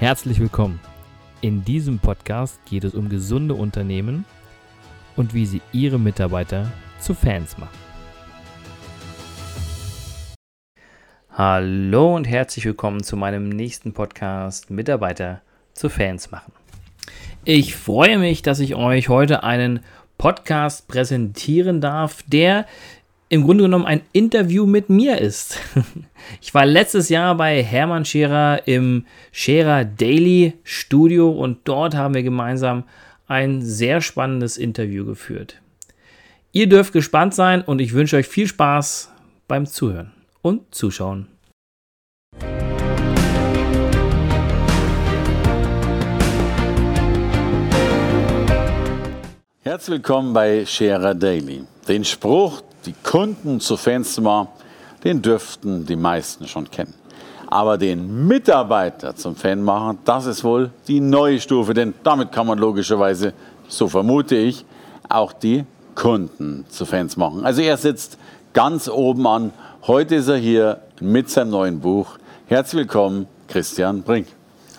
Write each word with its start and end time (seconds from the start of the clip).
Herzlich 0.00 0.40
willkommen. 0.40 0.80
In 1.42 1.62
diesem 1.62 1.98
Podcast 1.98 2.58
geht 2.64 2.84
es 2.84 2.94
um 2.94 3.10
gesunde 3.10 3.52
Unternehmen 3.52 4.24
und 5.14 5.34
wie 5.34 5.44
sie 5.44 5.60
ihre 5.72 5.98
Mitarbeiter 5.98 6.72
zu 6.98 7.12
Fans 7.12 7.58
machen. 7.58 7.78
Hallo 11.30 12.16
und 12.16 12.26
herzlich 12.26 12.64
willkommen 12.64 13.02
zu 13.02 13.18
meinem 13.18 13.50
nächsten 13.50 13.92
Podcast 13.92 14.70
Mitarbeiter 14.70 15.42
zu 15.74 15.90
Fans 15.90 16.30
machen. 16.30 16.52
Ich 17.44 17.76
freue 17.76 18.16
mich, 18.16 18.40
dass 18.40 18.58
ich 18.60 18.74
euch 18.76 19.10
heute 19.10 19.42
einen 19.42 19.80
Podcast 20.16 20.88
präsentieren 20.88 21.82
darf, 21.82 22.22
der 22.26 22.64
im 23.30 23.44
Grunde 23.44 23.62
genommen 23.62 23.86
ein 23.86 24.02
Interview 24.12 24.66
mit 24.66 24.90
mir 24.90 25.18
ist. 25.18 25.58
Ich 26.42 26.54
war 26.54 26.66
letztes 26.66 27.08
Jahr 27.08 27.34
bei 27.34 27.62
Hermann 27.62 28.04
Scherer 28.04 28.68
im 28.68 29.06
Scherer 29.32 29.84
Daily 29.84 30.52
Studio 30.62 31.30
und 31.30 31.60
dort 31.64 31.96
haben 31.96 32.14
wir 32.14 32.22
gemeinsam 32.22 32.84
ein 33.26 33.62
sehr 33.62 34.00
spannendes 34.00 34.56
Interview 34.56 35.04
geführt. 35.06 35.60
Ihr 36.52 36.68
dürft 36.68 36.92
gespannt 36.92 37.34
sein 37.34 37.62
und 37.62 37.80
ich 37.80 37.94
wünsche 37.94 38.16
euch 38.16 38.28
viel 38.28 38.46
Spaß 38.46 39.12
beim 39.48 39.66
Zuhören 39.66 40.12
und 40.42 40.72
Zuschauen. 40.72 41.26
Herzlich 49.62 49.94
willkommen 49.94 50.32
bei 50.32 50.64
Scherer 50.66 51.14
Daily. 51.14 51.64
Den 51.88 52.04
Spruch, 52.04 52.62
die 52.86 52.94
Kunden 53.02 53.60
zu 53.60 53.76
Fans 53.76 54.14
zu 54.14 54.22
machen, 54.22 54.48
den 55.04 55.22
dürften 55.22 55.86
die 55.86 55.96
meisten 55.96 56.46
schon 56.46 56.70
kennen. 56.70 56.94
Aber 57.46 57.78
den 57.78 58.28
Mitarbeiter 58.28 59.16
zum 59.16 59.34
Fan 59.34 59.62
machen, 59.62 59.98
das 60.04 60.26
ist 60.26 60.44
wohl 60.44 60.70
die 60.86 61.00
neue 61.00 61.40
Stufe, 61.40 61.74
denn 61.74 61.94
damit 62.04 62.30
kann 62.30 62.46
man 62.46 62.58
logischerweise, 62.58 63.32
so 63.68 63.88
vermute 63.88 64.36
ich, 64.36 64.64
auch 65.08 65.32
die 65.32 65.64
Kunden 65.96 66.64
zu 66.68 66.86
Fans 66.86 67.16
machen. 67.16 67.44
Also 67.44 67.62
er 67.62 67.76
sitzt 67.76 68.18
ganz 68.52 68.88
oben 68.88 69.26
an. 69.26 69.52
Heute 69.86 70.16
ist 70.16 70.28
er 70.28 70.36
hier 70.36 70.80
mit 71.00 71.28
seinem 71.28 71.50
neuen 71.50 71.80
Buch. 71.80 72.18
Herzlich 72.46 72.80
willkommen, 72.82 73.26
Christian 73.48 74.02
Brink. 74.02 74.28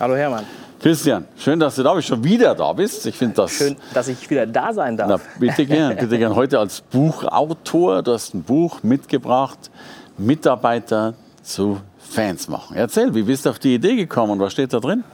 Hallo 0.00 0.14
Hermann. 0.14 0.44
Christian, 0.82 1.28
schön, 1.38 1.60
dass 1.60 1.76
du 1.76 1.84
da 1.84 1.94
bist, 1.94 2.08
schon 2.08 2.24
wieder 2.24 2.56
da 2.56 2.72
bist. 2.72 3.06
Ich 3.06 3.16
finde 3.16 3.36
das. 3.36 3.52
Schön, 3.52 3.76
dass 3.94 4.08
ich 4.08 4.28
wieder 4.28 4.46
da 4.46 4.72
sein 4.72 4.96
darf. 4.96 5.08
Na, 5.08 5.20
bitte 5.38 5.64
gern, 5.64 5.96
bitte 6.00 6.18
gern. 6.18 6.34
Heute 6.34 6.58
als 6.58 6.80
Buchautor, 6.80 8.02
du 8.02 8.12
hast 8.12 8.34
ein 8.34 8.42
Buch 8.42 8.82
mitgebracht, 8.82 9.70
Mitarbeiter 10.18 11.14
zu 11.40 11.80
Fans 12.00 12.48
machen. 12.48 12.76
Erzähl, 12.76 13.14
wie 13.14 13.22
bist 13.22 13.46
du 13.46 13.50
auf 13.50 13.60
die 13.60 13.76
Idee 13.76 13.94
gekommen 13.94 14.32
und 14.32 14.40
was 14.40 14.54
steht 14.54 14.72
da 14.72 14.80
drin? 14.80 15.04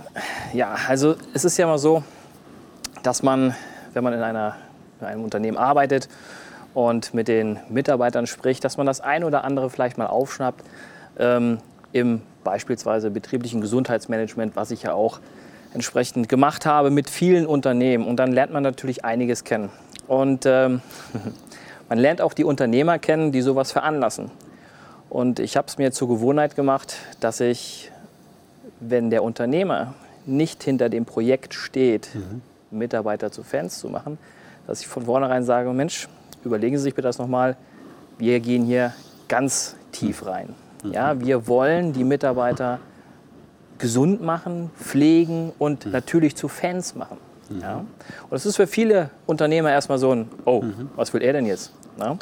Ja, 0.55 0.75
also 0.89 1.17
es 1.35 1.45
ist 1.45 1.59
ja 1.59 1.67
mal 1.67 1.77
so, 1.77 2.03
dass 3.03 3.23
man, 3.23 3.55
wenn 3.93 4.03
man 4.03 4.15
in, 4.15 4.23
einer, 4.23 4.57
in 5.01 5.07
einem 5.07 5.23
Unternehmen 5.23 5.59
arbeitet 5.59 6.09
und 6.73 7.13
mit 7.13 7.29
den 7.29 7.59
Mitarbeitern 7.69 8.27
spricht, 8.27 8.65
dass 8.65 8.79
man 8.79 8.87
das 8.87 9.03
ein 9.03 9.23
oder 9.23 9.45
andere 9.45 9.69
vielleicht 9.69 9.99
mal 9.99 10.07
aufschnappt 10.07 10.65
ähm, 11.19 11.59
im 11.93 12.23
beispielsweise 12.43 13.11
betrieblichen 13.11 13.61
Gesundheitsmanagement, 13.61 14.57
was 14.57 14.71
ich 14.71 14.85
ja 14.85 14.95
auch 14.95 15.21
entsprechend 15.75 16.29
gemacht 16.29 16.67
habe 16.67 16.91
mit 16.91 17.11
vielen 17.11 17.47
Unternehmen. 17.47 18.07
Und 18.07 18.17
dann 18.17 18.33
lernt 18.33 18.53
man 18.53 18.63
natürlich 18.63 19.05
einiges 19.05 19.45
kennen. 19.45 19.71
Und 20.07 20.47
ähm, 20.47 20.81
man 21.89 21.99
lernt 21.99 22.21
auch 22.21 22.33
die 22.33 22.45
Unternehmer 22.45 22.99
kennen, 22.99 23.33
die 23.33 23.43
sowas 23.43 23.73
veranlassen. 23.73 24.31
Und 25.11 25.39
ich 25.41 25.57
habe 25.57 25.69
es 25.69 25.79
mir 25.79 25.93
zur 25.93 26.09
Gewohnheit 26.09 26.55
gemacht, 26.55 26.97
dass 27.21 27.41
ich, 27.41 27.91
wenn 28.81 29.11
der 29.11 29.23
Unternehmer 29.23 29.95
nicht 30.27 30.63
hinter 30.63 30.89
dem 30.89 31.07
Projekt 31.07 31.55
steht, 31.55 32.11
mhm. 32.15 32.43
Mitarbeiter 32.71 33.33
zu 33.33 33.43
Fans 33.43 33.79
zu 33.79 33.89
machen, 33.89 34.19
dass 34.67 34.81
ich 34.81 34.87
von 34.87 35.07
vornherein 35.07 35.45
sage, 35.45 35.73
Mensch, 35.73 36.09
überlegen 36.45 36.77
Sie 36.77 36.85
sich 36.85 36.95
bitte 36.95 37.09
das 37.09 37.19
nochmal, 37.19 37.57
wir 38.19 38.41
gehen 38.41 38.65
hier 38.65 38.93
ganz 39.29 39.77
tief 39.93 40.27
rein. 40.27 40.55
Mhm. 40.85 40.93
Ja, 40.93 41.19
wir 41.21 41.47
wollen 41.47 41.95
die 41.95 42.05
Mitarbeiter 42.05 42.81
gesund 43.79 44.23
machen, 44.23 44.71
pflegen 44.79 45.53
und 45.59 45.87
mhm. 45.87 45.93
natürlich 45.93 46.37
zu 46.37 46.49
Fans 46.49 46.95
machen. 46.95 47.19
Mhm. 47.49 47.61
Ja? 47.61 47.77
Und 47.79 48.31
das 48.31 48.47
ist 48.47 48.57
für 48.57 48.67
viele 48.67 49.11
Unternehmer 49.27 49.71
erstmal 49.71 49.99
so 49.99 50.13
ein, 50.15 50.29
oh, 50.45 50.63
mhm. 50.63 50.91
was 50.97 51.13
will 51.15 51.23
er 51.23 51.33
denn 51.33 51.47
jetzt? 51.47 51.73
Ja? 51.99 52.17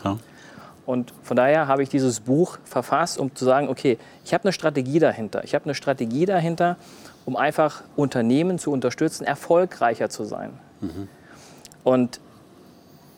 Und 0.87 1.13
von 1.23 1.37
daher 1.37 1.67
habe 1.67 1.83
ich 1.83 1.89
dieses 1.89 2.21
Buch 2.21 2.59
verfasst, 2.65 3.19
um 3.19 3.35
zu 3.35 3.45
sagen, 3.45 3.69
okay, 3.69 3.99
ich 4.25 4.33
habe 4.33 4.45
eine 4.45 4.53
Strategie 4.53 5.01
dahinter. 5.01 5.43
Ich 5.43 5.55
habe 5.55 5.65
eine 5.65 5.75
Strategie 5.75 6.27
dahinter, 6.27 6.77
um 7.25 7.37
einfach 7.37 7.83
Unternehmen 7.97 8.61
zu 8.61 8.71
unterstützen, 8.71 9.25
erfolgreicher 9.25 10.09
zu 10.09 10.25
sein. 10.25 10.53
Mhm. 10.81 11.09
Und 11.83 12.21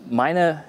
meine, 0.09 0.65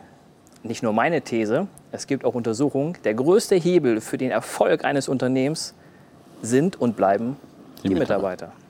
nicht 0.63 0.83
nur 0.83 0.91
meine 0.91 1.21
These, 1.21 1.67
es 1.93 2.05
gibt 2.05 2.25
auch 2.25 2.35
Untersuchungen, 2.35 2.97
der 3.05 3.13
größte 3.13 3.55
Hebel 3.55 4.01
für 4.01 4.17
den 4.17 4.31
Erfolg 4.31 4.83
eines 4.83 5.07
Unternehmens 5.07 5.73
sind 6.41 6.75
und 6.75 6.97
bleiben 6.97 7.37
die, 7.83 7.89
die 7.89 7.95
Mitarbeiter. 7.95 8.47
Mitarbeiter. 8.47 8.69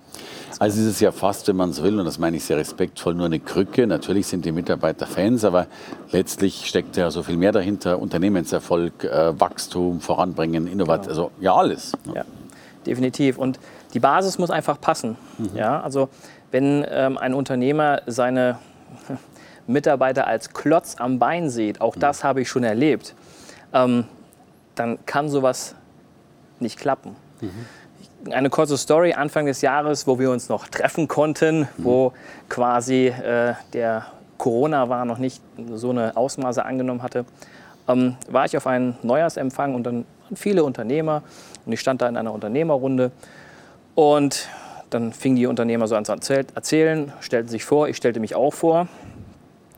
Also 0.60 0.82
es 0.82 0.88
ist 0.88 1.00
ja 1.00 1.12
fast, 1.12 1.48
wenn 1.48 1.56
man 1.56 1.70
es 1.70 1.82
will, 1.82 2.00
und 2.00 2.06
das 2.06 2.20
meine 2.20 2.36
ich 2.36 2.44
sehr 2.44 2.58
respektvoll, 2.58 3.14
nur 3.14 3.28
eine 3.28 3.40
Krücke. 3.40 3.88
Natürlich 3.88 4.28
sind 4.28 4.44
die 4.44 4.52
Mitarbeiter 4.52 5.08
Fans, 5.08 5.46
aber 5.46 5.68
letztlich 6.12 6.66
steckt 6.66 6.98
ja 6.98 7.12
so 7.12 7.24
viel 7.24 7.38
mehr 7.38 7.54
dahinter. 7.54 8.00
Unternehmenserfolg, 8.00 9.06
äh, 9.06 9.40
Wachstum, 9.40 10.02
Voranbringen, 10.02 10.68
Innovation, 10.68 11.14
genau. 11.14 11.28
also 11.28 11.32
ja 11.40 11.56
alles. 11.56 11.94
Ne? 12.06 12.14
Ja, 12.16 12.26
definitiv. 12.86 13.38
Und 13.38 13.58
die 13.94 14.00
Basis 14.00 14.38
muss 14.38 14.50
einfach 14.50 14.82
passen. 14.82 15.16
Mhm. 15.38 15.52
Ja, 15.56 15.82
also 15.82 16.10
wenn 16.52 16.86
ähm, 16.90 17.18
ein 17.18 17.34
Unternehmer 17.34 18.02
seine 18.08 18.60
Mitarbeiter 19.68 20.28
als 20.28 20.54
Klotz 20.54 20.96
am 21.00 21.20
Bein 21.20 21.50
sieht, 21.50 21.80
auch 21.80 21.96
mhm. 21.96 22.02
das 22.02 22.26
habe 22.26 22.42
ich 22.42 22.50
schon 22.50 22.66
erlebt, 22.66 23.16
ähm, 23.72 24.06
dann 24.76 24.98
kann 25.06 25.30
sowas 25.30 25.76
nicht 26.60 26.78
klappen. 26.78 27.16
Mhm 27.40 27.66
eine 28.32 28.50
kurze 28.50 28.78
Story 28.78 29.14
Anfang 29.14 29.46
des 29.46 29.62
Jahres, 29.62 30.08
wo 30.08 30.20
wir 30.20 30.32
uns 30.32 30.50
noch 30.50 30.68
treffen 30.68 31.08
konnten, 31.08 31.68
wo 31.78 32.14
quasi 32.50 33.08
äh, 33.08 33.54
der 33.74 34.06
Corona 34.38 34.90
war 34.90 35.06
noch 35.06 35.18
nicht 35.18 35.42
so 35.74 35.90
eine 35.92 36.16
Ausmaße 36.16 36.64
angenommen 36.64 37.04
hatte, 37.04 37.26
ähm, 37.88 38.16
war 38.30 38.46
ich 38.46 38.56
auf 38.56 38.68
einem 38.68 38.96
Neujahrsempfang 39.04 39.76
und 39.76 39.84
dann 39.84 40.06
waren 40.30 40.36
viele 40.36 40.64
Unternehmer 40.64 41.24
und 41.66 41.74
ich 41.74 41.80
stand 41.80 42.02
da 42.02 42.08
in 42.08 42.18
einer 42.18 42.34
Unternehmerrunde 42.34 43.12
und 43.96 44.48
dann 44.90 45.14
fingen 45.14 45.36
die 45.36 45.46
Unternehmer 45.46 45.88
so 45.88 45.96
an 45.96 46.06
zu 46.06 46.34
erzählen, 46.34 47.12
stellten 47.20 47.50
sich 47.50 47.64
vor, 47.64 47.88
ich 47.90 47.98
stellte 47.98 48.20
mich 48.20 48.36
auch 48.36 48.54
vor 48.54 48.88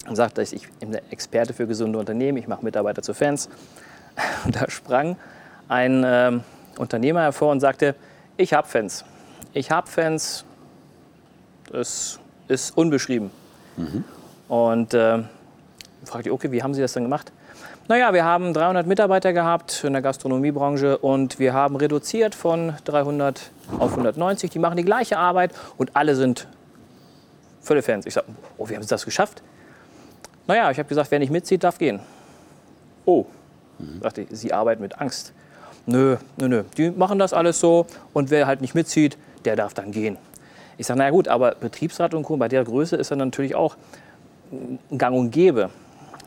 und 0.07 0.15
sagte, 0.15 0.41
ich 0.41 0.69
bin 0.79 0.91
der 0.91 1.01
Experte 1.11 1.53
für 1.53 1.67
gesunde 1.67 1.99
Unternehmen, 1.99 2.37
ich 2.37 2.47
mache 2.47 2.63
Mitarbeiter 2.63 3.01
zu 3.01 3.13
Fans. 3.13 3.49
Und 4.45 4.55
da 4.55 4.69
sprang 4.69 5.15
ein 5.69 6.03
äh, 6.03 6.31
Unternehmer 6.77 7.21
hervor 7.21 7.51
und 7.51 7.61
sagte, 7.61 7.95
ich 8.37 8.53
habe 8.53 8.67
Fans. 8.67 9.05
Ich 9.53 9.71
habe 9.71 9.87
Fans. 9.87 10.45
Das 11.71 12.19
ist 12.47 12.77
unbeschrieben. 12.77 13.31
Mhm. 13.77 14.03
Und 14.47 14.93
äh, 14.93 15.19
fragte 16.03 16.29
ich, 16.29 16.31
okay, 16.31 16.51
wie 16.51 16.61
haben 16.63 16.73
Sie 16.73 16.81
das 16.81 16.93
denn 16.93 17.03
gemacht? 17.03 17.31
Naja, 17.87 18.13
wir 18.13 18.23
haben 18.23 18.53
300 18.53 18.87
Mitarbeiter 18.87 19.33
gehabt 19.33 19.83
in 19.83 19.93
der 19.93 20.01
Gastronomiebranche 20.01 20.97
und 20.97 21.39
wir 21.39 21.53
haben 21.53 21.75
reduziert 21.75 22.35
von 22.35 22.73
300 22.85 23.51
auf 23.79 23.91
190. 23.91 24.49
Die 24.49 24.59
machen 24.59 24.77
die 24.77 24.85
gleiche 24.85 25.17
Arbeit 25.17 25.53
und 25.77 25.95
alle 25.95 26.15
sind 26.15 26.47
volle 27.61 27.81
Fans. 27.81 28.05
Ich 28.05 28.13
sage, 28.13 28.27
oh, 28.57 28.69
wie 28.69 28.75
haben 28.75 28.83
Sie 28.83 28.89
das 28.89 29.05
geschafft? 29.05 29.41
Naja, 30.47 30.71
ich 30.71 30.77
habe 30.77 30.89
gesagt, 30.89 31.11
wer 31.11 31.19
nicht 31.19 31.31
mitzieht, 31.31 31.63
darf 31.63 31.77
gehen. 31.77 31.99
Oh, 33.05 33.25
mhm. 33.79 34.01
sagte 34.01 34.21
ich, 34.21 34.27
Sie 34.31 34.53
arbeiten 34.53 34.81
mit 34.81 34.99
Angst. 34.99 35.33
Nö, 35.85 36.17
nö, 36.37 36.47
nö. 36.47 36.63
Die 36.77 36.91
machen 36.91 37.19
das 37.19 37.33
alles 37.33 37.59
so 37.59 37.85
und 38.13 38.29
wer 38.29 38.47
halt 38.47 38.61
nicht 38.61 38.75
mitzieht, 38.75 39.17
der 39.45 39.55
darf 39.55 39.73
dann 39.73 39.91
gehen. 39.91 40.17
Ich 40.77 40.87
sage, 40.87 40.99
naja 40.99 41.11
gut, 41.11 41.27
aber 41.27 41.55
Betriebsrat 41.55 42.13
und 42.13 42.23
Co. 42.23 42.37
bei 42.37 42.47
der 42.47 42.63
Größe 42.63 42.95
ist 42.95 43.11
dann 43.11 43.19
natürlich 43.19 43.55
auch 43.55 43.75
gang 44.97 45.15
und 45.15 45.31
gäbe. 45.31 45.69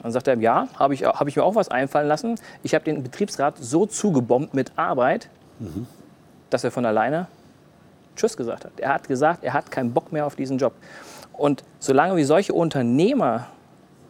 Dann 0.03 0.13
sagt 0.13 0.29
er, 0.29 0.37
ja, 0.39 0.69
habe 0.79 0.95
ich, 0.95 1.05
hab 1.05 1.27
ich 1.29 1.37
mir 1.37 1.45
auch 1.45 1.55
was 1.55 1.69
einfallen 1.69 2.09
lassen. 2.09 2.35
Ich 2.63 2.75
habe 2.75 2.85
den 2.85 3.03
Betriebsrat 3.03 3.57
so 3.59 3.87
zugebombt 3.87 4.55
mit 4.55 4.73
Arbeit, 4.77 5.29
mhm. 5.59 5.87
dass 6.51 6.63
er 6.63 6.71
von 6.71 6.85
alleine 6.85 7.27
Tschüss 8.17 8.37
gesagt 8.37 8.65
hat. 8.65 8.73
Er 8.79 8.95
hat 8.95 9.09
gesagt, 9.09 9.43
er 9.43 9.55
hat 9.55 9.71
keinen 9.71 9.93
Bock 9.93 10.13
mehr 10.13 10.27
auf 10.27 10.37
diesen 10.37 10.59
Job. 10.59 10.75
Und 11.33 11.65
solange 11.79 12.17
wir 12.17 12.27
solche 12.27 12.53
Unternehmer 12.53 13.47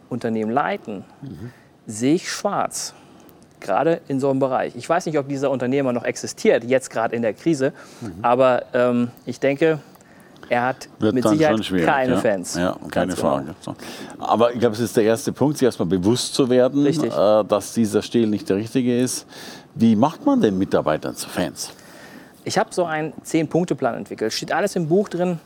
Unternehmen 0.09 0.51
leiten, 0.51 1.05
mhm. 1.21 1.51
sehe 1.87 2.15
ich 2.15 2.29
schwarz 2.29 2.93
gerade 3.65 4.01
in 4.07 4.19
so 4.19 4.29
einem 4.29 4.39
Bereich. 4.39 4.75
Ich 4.75 4.87
weiß 4.87 5.05
nicht, 5.05 5.17
ob 5.17 5.27
dieser 5.27 5.51
Unternehmer 5.51 5.91
noch 5.93 6.03
existiert, 6.03 6.63
jetzt 6.63 6.89
gerade 6.89 7.15
in 7.15 7.21
der 7.21 7.33
Krise, 7.33 7.73
mhm. 8.01 8.13
aber 8.21 8.63
ähm, 8.73 9.09
ich 9.25 9.39
denke, 9.39 9.79
er 10.47 10.63
hat 10.63 10.89
Wird 10.99 11.15
mit 11.15 11.27
Sicherheit 11.27 11.59
keine 11.83 12.13
ja. 12.13 12.19
Fans. 12.19 12.55
Ja, 12.55 12.75
keine 12.91 13.15
genau. 13.15 13.27
Frage. 13.27 13.55
Aber 14.19 14.53
ich 14.53 14.59
glaube, 14.59 14.75
es 14.75 14.79
ist 14.79 14.95
der 14.95 15.03
erste 15.03 15.31
Punkt, 15.31 15.57
sich 15.57 15.65
erstmal 15.65 15.87
bewusst 15.87 16.35
zu 16.35 16.49
werden, 16.49 16.85
äh, 16.85 17.45
dass 17.45 17.73
dieser 17.73 18.03
Stil 18.03 18.27
nicht 18.27 18.47
der 18.47 18.57
richtige 18.57 18.99
ist. 18.99 19.25
Wie 19.73 19.95
macht 19.95 20.23
man 20.23 20.39
den 20.39 20.57
Mitarbeitern 20.57 21.15
zu 21.15 21.27
Fans? 21.27 21.71
ich 22.45 22.57
habe 22.57 22.69
so 22.71 22.85
einen 22.85 23.11
Zehn-Punkte-Plan 23.23 23.95
entwickelt. 23.95 24.31
Steht 24.31 24.53
alles 24.53 24.75
im 24.75 24.87
Buch 24.87 25.09
drin. 25.09 25.39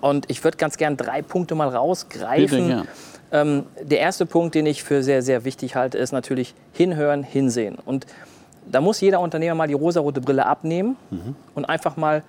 Und 0.00 0.30
ich 0.30 0.42
würde 0.44 0.56
ganz 0.56 0.76
gern 0.76 0.96
drei 0.96 1.22
Punkte 1.22 1.54
mal 1.54 1.68
rausgreifen. 1.68 2.68
Bitte, 2.68 2.70
ja. 2.70 2.84
Ähm, 3.30 3.66
der 3.82 4.00
erste 4.00 4.24
Punkt, 4.24 4.54
den 4.54 4.66
ich 4.66 4.82
für 4.82 5.02
sehr, 5.02 5.22
sehr 5.22 5.44
wichtig 5.44 5.76
halte, 5.76 5.98
ist 5.98 6.12
natürlich 6.12 6.54
hinhören, 6.72 7.22
hinsehen. 7.22 7.76
Und 7.84 8.06
da 8.70 8.80
muss 8.80 9.00
jeder 9.00 9.20
Unternehmer 9.20 9.54
mal 9.54 9.68
die 9.68 9.74
rosarote 9.74 10.20
Brille 10.20 10.46
abnehmen 10.46 10.96
und 11.54 11.64
einfach 11.64 11.96
mal 11.96 12.22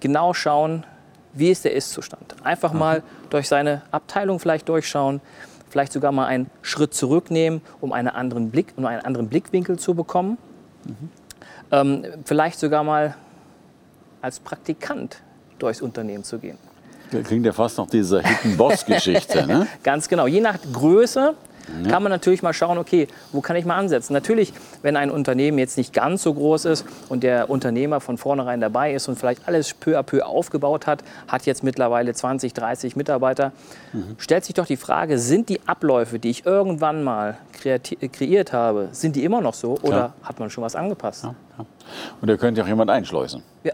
genau 0.00 0.34
schauen, 0.34 0.84
wie 1.32 1.50
ist 1.50 1.64
der 1.64 1.72
Ist-Zustand. 1.72 2.36
Einfach 2.42 2.72
mal 2.72 3.02
durch 3.30 3.48
seine 3.48 3.82
Abteilung 3.90 4.38
vielleicht 4.38 4.68
durchschauen, 4.68 5.20
vielleicht 5.68 5.92
sogar 5.92 6.12
mal 6.12 6.26
einen 6.26 6.50
Schritt 6.62 6.94
zurücknehmen, 6.94 7.60
um 7.80 7.92
einen 7.92 8.08
anderen, 8.08 8.50
Blick, 8.50 8.72
um 8.76 8.86
einen 8.86 9.04
anderen 9.04 9.28
Blickwinkel 9.28 9.78
zu 9.78 9.94
bekommen. 9.94 10.38
Ähm, 11.70 12.04
vielleicht 12.24 12.58
sogar 12.58 12.82
mal 12.82 13.14
als 14.22 14.40
Praktikant 14.40 15.22
durchs 15.58 15.82
Unternehmen 15.82 16.24
zu 16.24 16.38
gehen. 16.38 16.58
Das 17.10 17.24
klingt 17.24 17.46
ja 17.46 17.52
fast 17.52 17.78
nach 17.78 17.88
dieser 17.88 18.20
Hidden 18.20 18.56
Boss-Geschichte. 18.56 19.46
Ne? 19.46 19.66
Ganz 19.82 20.08
genau. 20.08 20.26
Je 20.26 20.40
nach 20.40 20.58
Größe 20.72 21.34
kann 21.88 22.02
man 22.02 22.10
natürlich 22.10 22.42
mal 22.42 22.52
schauen, 22.52 22.78
okay, 22.78 23.08
wo 23.32 23.40
kann 23.40 23.56
ich 23.56 23.64
mal 23.64 23.76
ansetzen? 23.76 24.12
Natürlich, 24.12 24.52
wenn 24.82 24.96
ein 24.96 25.10
Unternehmen 25.10 25.58
jetzt 25.58 25.76
nicht 25.76 25.92
ganz 25.92 26.22
so 26.22 26.32
groß 26.32 26.64
ist 26.64 26.84
und 27.08 27.22
der 27.22 27.50
Unternehmer 27.50 28.00
von 28.00 28.16
vornherein 28.16 28.60
dabei 28.60 28.94
ist 28.94 29.08
und 29.08 29.18
vielleicht 29.18 29.46
alles 29.46 29.74
peu 29.74 29.98
à 29.98 30.02
peu 30.02 30.24
aufgebaut 30.24 30.86
hat, 30.86 31.04
hat 31.26 31.46
jetzt 31.46 31.62
mittlerweile 31.62 32.14
20, 32.14 32.54
30 32.54 32.96
Mitarbeiter, 32.96 33.52
stellt 34.16 34.44
sich 34.44 34.54
doch 34.54 34.66
die 34.66 34.76
Frage, 34.76 35.18
sind 35.18 35.48
die 35.48 35.60
Abläufe, 35.66 36.18
die 36.18 36.30
ich 36.30 36.46
irgendwann 36.46 37.04
mal 37.04 37.36
kreiert 37.52 38.52
habe, 38.52 38.88
sind 38.92 39.16
die 39.16 39.24
immer 39.24 39.40
noch 39.40 39.54
so 39.54 39.72
oder 39.82 39.88
Klar. 39.88 40.14
hat 40.22 40.40
man 40.40 40.50
schon 40.50 40.64
was 40.64 40.74
angepasst? 40.74 41.24
Ja. 41.24 41.34
Und 42.20 42.28
ihr 42.28 42.38
könnt 42.38 42.56
ja 42.56 42.64
auch 42.64 42.68
jemand 42.68 42.90
einschleusen. 42.90 43.42
Ja. 43.64 43.72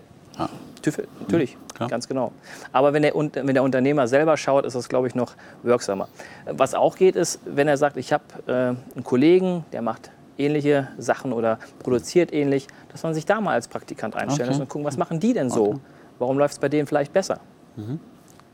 Natürlich, 1.20 1.56
klar. 1.74 1.88
ganz 1.88 2.08
genau. 2.08 2.32
Aber 2.72 2.92
wenn 2.92 3.02
der, 3.02 3.14
wenn 3.14 3.54
der 3.54 3.62
Unternehmer 3.62 4.06
selber 4.08 4.36
schaut, 4.36 4.64
ist 4.64 4.74
das, 4.74 4.88
glaube 4.88 5.06
ich, 5.08 5.14
noch 5.14 5.34
wirksamer. 5.62 6.08
Was 6.46 6.74
auch 6.74 6.96
geht, 6.96 7.16
ist, 7.16 7.40
wenn 7.44 7.68
er 7.68 7.76
sagt, 7.76 7.96
ich 7.96 8.12
habe 8.12 8.24
äh, 8.46 8.52
einen 8.52 9.04
Kollegen, 9.04 9.64
der 9.72 9.82
macht 9.82 10.10
ähnliche 10.38 10.88
Sachen 10.98 11.32
oder 11.32 11.58
produziert 11.80 12.32
ähnlich, 12.32 12.66
dass 12.90 13.02
man 13.02 13.14
sich 13.14 13.24
da 13.26 13.40
mal 13.40 13.52
als 13.52 13.68
Praktikant 13.68 14.16
einstellen 14.16 14.50
Okay. 14.50 14.60
und 14.60 14.68
gucken, 14.68 14.84
was 14.84 14.96
machen 14.96 15.20
die 15.20 15.32
denn 15.32 15.50
so? 15.50 15.80
Warum 16.18 16.38
läuft 16.38 16.54
es 16.54 16.58
bei 16.58 16.68
denen 16.68 16.86
vielleicht 16.86 17.12
besser? 17.12 17.38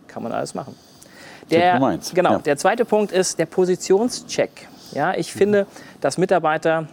Kann 0.07 0.23
man 0.23 0.33
alles 0.33 0.55
machen. 0.55 0.75
Der, 1.51 1.79
genau, 2.15 2.33
ja. 2.33 2.39
der 2.39 2.57
zweite 2.57 2.85
Punkt 2.85 3.13
ist 3.13 3.39
der 3.39 3.47
Positionscheck. 3.47 4.69
Ja, 4.93 5.15
ich 5.15 5.33
finde, 5.33 5.67
dass 6.01 6.17
Mitarbeiter 6.19 6.87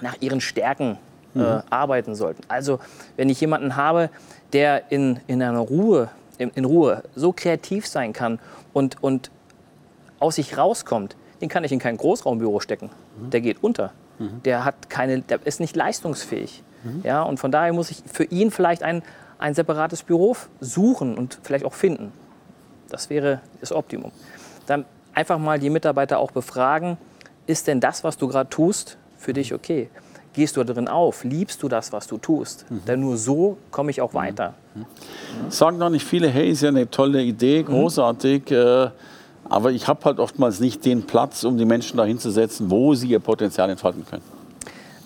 nach 0.00 0.16
ihren 0.20 0.40
Stärken 0.40 0.98
äh, 1.40 1.62
arbeiten 1.70 2.14
sollten. 2.14 2.42
Also 2.48 2.78
wenn 3.16 3.28
ich 3.28 3.40
jemanden 3.40 3.76
habe, 3.76 4.10
der 4.52 4.90
in, 4.90 5.20
in 5.26 5.42
einer 5.42 5.60
Ruhe, 5.60 6.08
in, 6.38 6.50
in 6.50 6.64
Ruhe 6.64 7.02
so 7.14 7.32
kreativ 7.32 7.86
sein 7.86 8.12
kann 8.12 8.38
und, 8.72 9.02
und 9.02 9.30
aus 10.18 10.36
sich 10.36 10.56
rauskommt, 10.56 11.16
den 11.40 11.48
kann 11.48 11.64
ich 11.64 11.72
in 11.72 11.78
kein 11.78 11.96
Großraumbüro 11.96 12.60
stecken. 12.60 12.90
Der 13.32 13.40
geht 13.40 13.62
unter. 13.62 13.92
Der, 14.44 14.64
hat 14.64 14.88
keine, 14.88 15.20
der 15.20 15.40
ist 15.44 15.60
nicht 15.60 15.76
leistungsfähig. 15.76 16.62
Ja, 17.02 17.22
und 17.22 17.38
von 17.38 17.50
daher 17.50 17.72
muss 17.72 17.90
ich 17.90 18.02
für 18.10 18.24
ihn 18.24 18.50
vielleicht 18.50 18.82
ein, 18.82 19.02
ein 19.38 19.54
separates 19.54 20.02
Büro 20.02 20.36
suchen 20.60 21.18
und 21.18 21.38
vielleicht 21.42 21.64
auch 21.64 21.74
finden. 21.74 22.12
Das 22.88 23.10
wäre 23.10 23.40
das 23.60 23.72
Optimum. 23.72 24.12
Dann 24.66 24.84
einfach 25.12 25.38
mal 25.38 25.58
die 25.58 25.70
Mitarbeiter 25.70 26.18
auch 26.18 26.30
befragen, 26.30 26.96
ist 27.46 27.66
denn 27.66 27.80
das, 27.80 28.04
was 28.04 28.16
du 28.16 28.28
gerade 28.28 28.48
tust, 28.48 28.98
für 29.18 29.32
dich 29.32 29.52
okay? 29.52 29.90
Gehst 30.36 30.58
du 30.58 30.64
darin 30.64 30.86
auf? 30.86 31.24
Liebst 31.24 31.62
du 31.62 31.68
das, 31.68 31.92
was 31.94 32.06
du 32.06 32.18
tust? 32.18 32.66
Denn 32.86 33.00
nur 33.00 33.16
so 33.16 33.56
komme 33.70 33.90
ich 33.90 34.02
auch 34.02 34.12
weiter. 34.12 34.52
Sagen 35.48 35.80
doch 35.80 35.88
nicht 35.88 36.04
viele, 36.04 36.28
hey, 36.28 36.50
ist 36.50 36.60
ja 36.60 36.68
eine 36.68 36.90
tolle 36.90 37.22
Idee, 37.22 37.62
großartig. 37.62 38.50
Äh, 38.50 38.90
aber 39.48 39.72
ich 39.72 39.88
habe 39.88 40.04
halt 40.04 40.18
oftmals 40.18 40.60
nicht 40.60 40.84
den 40.84 41.04
Platz, 41.06 41.42
um 41.44 41.56
die 41.56 41.64
Menschen 41.64 41.96
dahin 41.96 42.18
zu 42.18 42.30
setzen, 42.30 42.70
wo 42.70 42.94
sie 42.94 43.08
ihr 43.08 43.18
Potenzial 43.18 43.70
entfalten 43.70 44.04
können. 44.04 44.22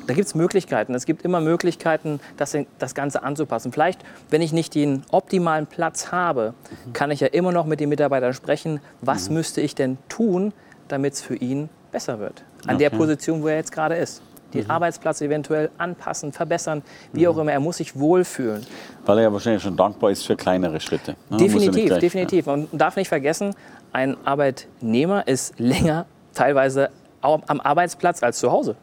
Da 0.09 0.15
gibt 0.15 0.27
es 0.27 0.35
Möglichkeiten. 0.35 0.97
Es 0.97 1.06
gibt 1.06 1.23
immer 1.23 1.41
Möglichkeiten, 1.41 2.19
das, 2.37 2.56
das 2.81 2.94
Ganze 2.97 3.23
anzupassen. 3.23 3.71
Vielleicht, 3.71 4.00
wenn 4.31 4.43
ich 4.43 4.53
nicht 4.53 4.75
den 4.75 5.05
optimalen 5.12 5.69
Platz 5.69 6.11
habe, 6.11 6.55
kann 6.93 7.12
ich 7.12 7.21
ja 7.21 7.29
immer 7.29 7.53
noch 7.53 7.67
mit 7.67 7.79
den 7.79 7.88
Mitarbeitern 7.88 8.35
sprechen, 8.35 8.81
was 9.00 9.31
müsste 9.31 9.61
ich 9.61 9.77
denn 9.77 9.97
tun, 10.09 10.53
damit 10.88 11.12
es 11.12 11.21
für 11.21 11.37
ihn 11.37 11.69
besser 11.93 12.19
wird. 12.19 12.43
An 12.67 12.79
der 12.79 12.88
Okay. 12.88 12.97
Position, 12.99 13.43
wo 13.43 13.47
er 13.47 13.56
jetzt 13.56 13.71
gerade 13.71 13.94
ist. 13.94 14.23
Den 14.55 14.69
Arbeitsplatz 14.69 15.20
eventuell 15.20 15.70
anpassen, 15.79 16.32
verbessern, 16.32 16.82
wie 17.12 17.26
auch 17.29 17.37
immer. 17.38 17.52
Er 17.52 17.61
muss 17.61 17.76
sich 17.79 17.99
wohlfühlen. 17.99 18.67
Weil 19.06 19.19
er 19.19 19.25
ja 19.25 19.32
wahrscheinlich 19.32 19.62
schon 19.62 19.76
dankbar 19.76 20.11
ist 20.11 20.26
für 20.26 20.37
kleinere 20.37 20.81
Schritte. 20.81 21.12
ne? 21.12 21.17
Ja 21.31 21.37
Definitiv, 21.38 21.87
gleich- 21.87 22.00
definitiv. 22.00 22.47
Man 22.47 22.69
darf 22.73 22.97
nicht 22.97 23.08
vergessen, 23.08 23.55
ein 23.93 24.17
Arbeitnehmer 24.25 25.26
ist 25.29 25.55
länger 25.58 26.06
teilweise 26.35 26.91
am 27.23 27.61
Arbeitsplatz 27.61 28.23
als 28.23 28.38
zu 28.38 28.50
Hause. 28.50 28.76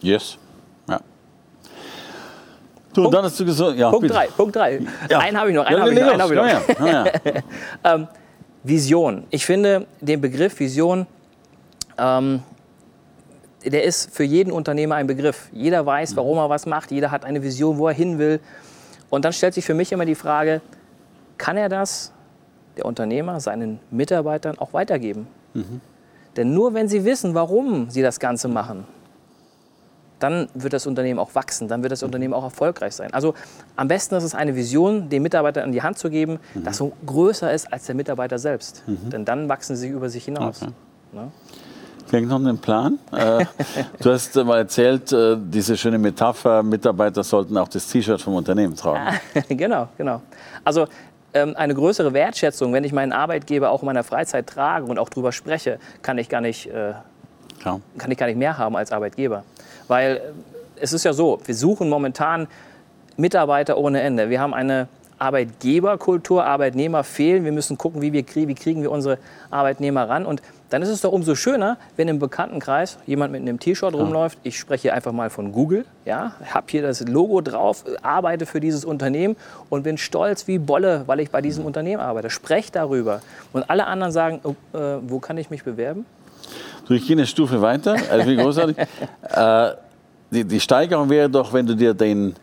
Ja. 0.00 0.12
Yes. 0.14 0.38
Ja. 0.88 1.00
Du, 2.94 3.04
und 3.06 3.12
dann 3.14 3.24
hast 3.24 3.38
du 3.38 3.44
gesagt, 3.44 3.76
ja, 3.76 3.90
Punkt 3.90 4.02
bitte. 4.02 4.14
3, 4.14 4.26
Punkt 4.28 4.56
3. 4.56 4.80
Ja. 5.10 5.18
Einen 5.18 5.38
habe 5.38 5.50
ich 5.50 5.54
noch, 5.56 5.64
einen 5.66 5.76
Ja, 5.76 5.82
habe 5.82 5.92
ich 5.94 6.00
noch, 6.00 6.12
einen 6.12 6.22
habe 6.22 6.34
ich 6.34 6.78
noch. 6.78 6.86
Ja, 6.86 7.04
ja. 7.04 7.04
Ja, 7.84 7.96
ja. 7.98 8.08
Vision. 8.64 9.24
Ich 9.30 9.46
finde 9.46 9.86
den 10.00 10.20
Begriff 10.20 10.58
Vision, 10.58 11.06
ähm, 11.96 12.42
der 13.64 13.84
ist 13.84 14.14
für 14.14 14.24
jeden 14.24 14.52
Unternehmer 14.52 14.96
ein 14.96 15.06
Begriff. 15.06 15.48
Jeder 15.52 15.84
weiß, 15.84 16.16
warum 16.16 16.38
er 16.38 16.48
was 16.48 16.66
macht, 16.66 16.90
jeder 16.90 17.10
hat 17.10 17.24
eine 17.24 17.42
Vision, 17.42 17.78
wo 17.78 17.88
er 17.88 17.94
hin 17.94 18.18
will. 18.18 18.40
Und 19.10 19.24
dann 19.24 19.32
stellt 19.32 19.54
sich 19.54 19.64
für 19.64 19.74
mich 19.74 19.90
immer 19.92 20.04
die 20.04 20.14
Frage, 20.14 20.60
kann 21.38 21.56
er 21.56 21.68
das, 21.68 22.12
der 22.76 22.84
Unternehmer, 22.84 23.40
seinen 23.40 23.80
Mitarbeitern 23.90 24.58
auch 24.58 24.72
weitergeben? 24.72 25.26
Denn 26.36 26.54
nur 26.54 26.74
wenn 26.74 26.88
sie 26.88 27.04
wissen, 27.04 27.34
warum 27.34 27.90
sie 27.90 28.02
das 28.02 28.20
Ganze 28.20 28.48
machen, 28.48 28.84
dann 30.20 30.48
wird 30.54 30.72
das 30.72 30.86
Unternehmen 30.86 31.18
auch 31.18 31.34
wachsen, 31.34 31.68
dann 31.68 31.82
wird 31.82 31.92
das 31.92 32.02
Unternehmen 32.02 32.34
auch 32.34 32.42
erfolgreich 32.44 32.94
sein. 32.94 33.12
Also 33.14 33.34
am 33.76 33.88
besten 33.88 34.16
ist 34.16 34.24
es 34.24 34.34
eine 34.34 34.54
Vision, 34.56 35.08
den 35.08 35.22
Mitarbeitern 35.22 35.64
an 35.64 35.72
die 35.72 35.82
Hand 35.82 35.98
zu 35.98 36.10
geben, 36.10 36.38
das 36.54 36.76
so 36.76 36.92
größer 37.06 37.52
ist 37.52 37.72
als 37.72 37.86
der 37.86 37.94
Mitarbeiter 37.94 38.38
selbst. 38.38 38.82
Denn 38.86 39.24
dann 39.24 39.48
wachsen 39.48 39.76
sie 39.76 39.88
über 39.88 40.08
sich 40.08 40.24
hinaus. 40.24 40.62
Okay. 40.62 40.72
Ne? 41.12 41.32
Klingt 42.08 42.28
noch 42.28 42.38
einen 42.38 42.58
Plan. 42.58 42.98
Äh, 43.12 43.44
du 44.02 44.10
hast 44.12 44.34
mal 44.36 44.58
erzählt, 44.58 45.12
äh, 45.12 45.36
diese 45.38 45.76
schöne 45.76 45.98
Metapher, 45.98 46.62
Mitarbeiter 46.62 47.22
sollten 47.22 47.56
auch 47.58 47.68
das 47.68 47.86
T-Shirt 47.88 48.20
vom 48.20 48.34
Unternehmen 48.34 48.74
tragen. 48.74 49.18
genau, 49.48 49.88
genau. 49.98 50.22
Also 50.64 50.86
ähm, 51.34 51.54
eine 51.56 51.74
größere 51.74 52.12
Wertschätzung, 52.14 52.72
wenn 52.72 52.84
ich 52.84 52.92
meinen 52.92 53.12
Arbeitgeber 53.12 53.70
auch 53.70 53.82
in 53.82 53.86
meiner 53.86 54.04
Freizeit 54.04 54.46
trage 54.46 54.86
und 54.86 54.98
auch 54.98 55.10
drüber 55.10 55.32
spreche, 55.32 55.78
kann 56.00 56.16
ich 56.16 56.28
gar 56.30 56.40
nicht, 56.40 56.66
äh, 56.70 56.92
Ja. 57.64 57.80
kann 57.98 58.10
ich 58.10 58.16
gar 58.16 58.26
nicht 58.26 58.38
mehr 58.38 58.56
haben 58.56 58.76
als 58.76 58.90
Arbeitgeber. 58.90 59.44
Weil 59.86 60.20
es 60.80 60.92
ist 60.92 61.04
ja 61.04 61.12
so, 61.12 61.40
wir 61.44 61.54
suchen 61.54 61.90
momentan 61.90 62.46
Mitarbeiter 63.16 63.76
ohne 63.76 64.00
Ende. 64.00 64.30
Wir 64.30 64.40
haben 64.40 64.54
eine 64.54 64.88
Arbeitgeberkultur, 65.18 66.44
Arbeitnehmer 66.44 67.04
fehlen. 67.04 67.44
Wir 67.44 67.52
müssen 67.52 67.76
gucken, 67.76 68.00
wie, 68.00 68.12
wir 68.12 68.22
kriegen, 68.22 68.48
wie 68.48 68.54
kriegen 68.54 68.82
wir 68.82 68.90
unsere 68.92 69.18
Arbeitnehmer 69.50 70.08
ran. 70.08 70.24
Und 70.24 70.40
dann 70.70 70.82
ist 70.82 70.90
es 70.90 71.00
doch 71.00 71.12
umso 71.12 71.34
schöner, 71.34 71.78
wenn 71.96 72.08
im 72.08 72.18
Bekanntenkreis 72.18 72.98
jemand 73.06 73.32
mit 73.32 73.40
einem 73.40 73.58
T-Shirt 73.58 73.94
rumläuft. 73.94 74.38
Ich 74.42 74.58
spreche 74.58 74.82
hier 74.82 74.94
einfach 74.94 75.12
mal 75.12 75.30
von 75.30 75.52
Google. 75.52 75.86
Ja, 76.04 76.32
habe 76.52 76.66
hier 76.68 76.82
das 76.82 77.00
Logo 77.08 77.40
drauf, 77.40 77.84
arbeite 78.02 78.44
für 78.44 78.60
dieses 78.60 78.84
Unternehmen 78.84 79.36
und 79.70 79.82
bin 79.82 79.96
stolz 79.96 80.46
wie 80.46 80.58
Bolle, 80.58 81.04
weil 81.06 81.20
ich 81.20 81.30
bei 81.30 81.40
diesem 81.40 81.64
Unternehmen 81.64 82.02
arbeite. 82.02 82.28
Spreche 82.28 82.70
darüber. 82.72 83.22
Und 83.52 83.70
alle 83.70 83.86
anderen 83.86 84.12
sagen, 84.12 84.40
oh, 84.44 84.54
äh, 84.76 84.98
wo 85.02 85.20
kann 85.20 85.38
ich 85.38 85.48
mich 85.48 85.64
bewerben? 85.64 86.04
Du, 86.86 86.94
ich 86.94 87.06
gehe 87.06 87.16
eine 87.16 87.26
Stufe 87.26 87.62
weiter. 87.62 87.96
Also 88.10 88.28
wie 88.28 88.36
großartig. 88.36 88.76
äh, 89.22 89.70
die, 90.30 90.44
die 90.44 90.60
Steigerung 90.60 91.08
wäre 91.08 91.30
doch, 91.30 91.52
wenn 91.52 91.66
du 91.66 91.74
dir 91.74 91.94
den 91.94 92.34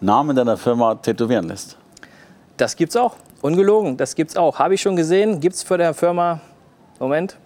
Namen 0.00 0.36
deiner 0.36 0.58
Firma 0.58 0.94
tätowieren 0.96 1.48
lässt. 1.48 1.76
Das 2.58 2.76
gibt's 2.76 2.96
auch. 2.96 3.16
Ungelogen, 3.40 3.96
das 3.96 4.14
gibt's 4.14 4.36
auch. 4.36 4.58
Habe 4.58 4.74
ich 4.74 4.82
schon 4.82 4.96
gesehen. 4.96 5.40
Gibt's 5.40 5.62
für 5.62 5.78
der 5.78 5.94
Firma. 5.94 6.40
Moment. 6.98 7.36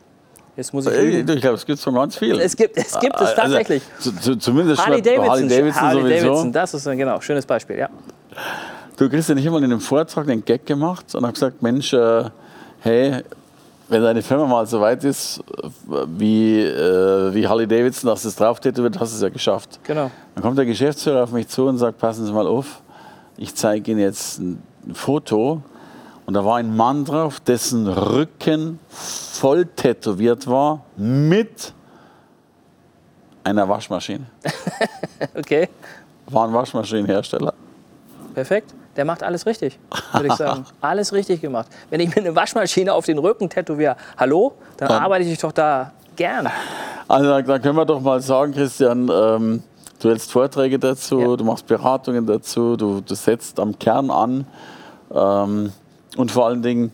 Jetzt 0.56 0.72
muss 0.72 0.86
ich. 0.86 0.96
Lügen. 0.96 1.28
Ich 1.28 1.40
glaube, 1.40 1.56
es 1.56 1.66
gibt 1.66 1.80
schon 1.80 1.94
ganz 1.94 2.16
viel. 2.16 2.38
Es 2.38 2.56
gibt 2.56 2.76
es, 2.76 2.98
gibt 3.00 3.16
es 3.16 3.22
Also, 3.22 3.34
tatsächlich. 3.34 3.82
zu, 3.98 4.36
zumindest 4.36 4.84
Harley 4.84 5.02
Davidson. 5.02 5.28
Harley 5.30 5.48
Davidson 5.48 5.82
Harley 5.82 6.02
sowieso. 6.02 6.26
Davidson, 6.26 6.52
das 6.52 6.74
ist 6.74 6.86
ein 6.88 6.98
genau 6.98 7.20
schönes 7.20 7.44
Beispiel, 7.46 7.78
ja. 7.78 7.88
Du 8.96 9.08
kriegst 9.08 9.28
ja 9.28 9.34
nicht 9.34 9.44
immer 9.46 9.58
in 9.58 9.64
einem 9.64 9.80
Vortrag 9.80 10.26
den 10.26 10.44
Gag 10.44 10.64
gemacht 10.66 11.14
und 11.14 11.24
hast 11.26 11.34
gesagt, 11.34 11.60
Mensch, 11.62 11.92
äh, 11.92 12.24
hey, 12.80 13.22
wenn 13.88 14.02
deine 14.02 14.22
Firma 14.22 14.46
mal 14.46 14.66
so 14.66 14.80
weit 14.80 15.02
ist 15.04 15.40
äh, 15.62 15.68
wie, 16.16 16.60
äh, 16.62 17.34
wie 17.34 17.46
Harley 17.46 17.66
Davidson, 17.66 18.08
dass 18.10 18.24
es 18.24 18.36
drauf 18.36 18.60
tätowiert, 18.60 18.98
hast 19.00 19.12
du 19.12 19.16
es 19.16 19.22
ja 19.22 19.28
geschafft. 19.28 19.80
Genau. 19.82 20.10
Dann 20.34 20.42
kommt 20.44 20.56
der 20.56 20.66
Geschäftsführer 20.66 21.24
auf 21.24 21.32
mich 21.32 21.48
zu 21.48 21.66
und 21.66 21.78
sagt, 21.78 21.98
passen 21.98 22.24
Sie 22.24 22.32
mal 22.32 22.46
auf, 22.46 22.82
ich 23.36 23.54
zeige 23.54 23.90
Ihnen 23.90 24.00
jetzt 24.00 24.38
ein 24.38 24.62
Foto. 24.92 25.60
Und 26.26 26.34
da 26.34 26.44
war 26.44 26.56
ein 26.56 26.74
Mann 26.74 27.04
drauf, 27.04 27.40
dessen 27.40 27.86
Rücken 27.86 28.78
voll 28.88 29.66
tätowiert 29.66 30.46
war 30.46 30.80
mit 30.96 31.72
einer 33.42 33.68
Waschmaschine. 33.68 34.26
Okay. 35.36 35.68
War 36.26 36.46
ein 36.48 36.52
Waschmaschinenhersteller. 36.52 37.54
Perfekt. 38.34 38.74
Der 38.96 39.04
macht 39.04 39.22
alles 39.22 39.46
richtig, 39.46 39.78
würde 40.12 40.26
ich 40.28 40.34
sagen. 40.34 40.64
alles 40.80 41.12
richtig 41.12 41.40
gemacht. 41.40 41.66
Wenn 41.90 42.00
ich 42.00 42.08
mir 42.14 42.20
eine 42.22 42.34
Waschmaschine 42.36 42.92
auf 42.92 43.06
den 43.06 43.18
Rücken 43.18 43.48
tätowiere, 43.48 43.96
hallo, 44.16 44.52
dann 44.76 44.88
Dann- 44.88 45.02
arbeite 45.02 45.24
ich 45.24 45.38
doch 45.38 45.52
da 45.52 45.92
gern. 46.16 46.48
Also 47.08 47.28
da, 47.28 47.42
da 47.42 47.58
können 47.58 47.76
wir 47.76 47.84
doch 47.84 48.00
mal 48.00 48.20
sagen, 48.20 48.52
Christian, 48.52 49.08
ähm, 49.12 49.62
du 50.00 50.08
hältst 50.08 50.30
Vorträge 50.32 50.78
dazu, 50.78 51.20
Ja. 51.20 51.36
du 51.36 51.44
machst 51.44 51.66
Beratungen 51.66 52.26
dazu, 52.26 52.76
du, 52.76 53.00
du 53.00 53.14
setzt 53.14 53.58
am 53.60 53.78
Kern 53.78 54.10
an 54.10 54.46
ähm, 55.14 55.72
und 56.16 56.30
vor 56.30 56.46
allen 56.46 56.62
Dingen, 56.62 56.92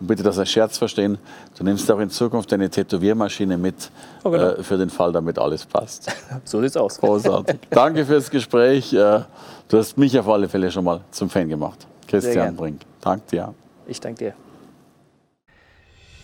bitte 0.00 0.22
das 0.22 0.38
als 0.38 0.50
Scherz 0.50 0.78
verstehen, 0.78 1.18
du 1.56 1.64
nimmst 1.64 1.90
auch 1.90 1.98
in 2.00 2.10
Zukunft 2.10 2.50
deine 2.50 2.68
Tätowiermaschine 2.68 3.56
mit 3.56 3.90
Oh, 4.24 4.30
genau. 4.30 4.50
äh, 4.50 4.62
für 4.62 4.76
den 4.76 4.90
Fall, 4.90 5.12
damit 5.12 5.38
alles 5.38 5.64
passt. 5.64 6.10
So 6.44 6.60
sieht's 6.60 6.76
aus. 6.76 6.98
Großartig. 6.98 7.58
Danke 7.70 8.04
fürs 8.04 8.30
Gespräch. 8.30 8.92
Äh, 8.92 9.20
du 9.68 9.78
hast 9.78 9.96
mich 9.96 10.18
auf 10.18 10.28
alle 10.28 10.48
Fälle 10.48 10.70
schon 10.70 10.84
mal 10.84 11.00
zum 11.10 11.30
Fan 11.30 11.48
gemacht. 11.48 11.86
Christian. 12.08 12.56
Brink. 12.56 12.80
Danke 13.00 13.24
dir. 13.30 13.54
Ich 13.86 14.00
danke 14.00 14.24
dir. 14.24 14.34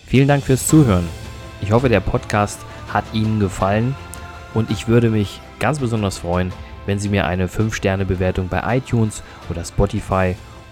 Vielen 0.06 0.28
Dank 0.28 0.42
fürs 0.44 0.66
Zuhören. 0.66 1.08
Ich 1.60 1.72
hoffe, 1.72 1.88
der 1.88 2.00
Podcast 2.00 2.60
hat 2.92 3.04
Ihnen 3.12 3.40
gefallen 3.40 3.94
und 4.54 4.70
ich 4.70 4.88
würde 4.88 5.10
mich 5.10 5.40
ganz 5.60 5.78
besonders 5.78 6.18
freuen, 6.18 6.52
wenn 6.86 6.98
Sie 6.98 7.08
mir 7.08 7.26
eine 7.26 7.48
5-Sterne-Bewertung 7.48 8.48
bei 8.48 8.78
iTunes 8.78 9.22
oder 9.50 9.64
Spotify 9.64 10.36